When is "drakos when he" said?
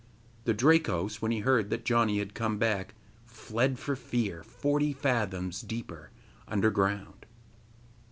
0.55-1.41